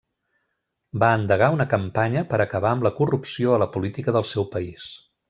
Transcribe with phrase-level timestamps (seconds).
[1.01, 4.89] Va endegar una campanya per acabar amb la corrupció a la política del seu país.